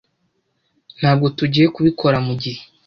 [0.99, 2.61] Ntabwo tugiye kubikora mugihe.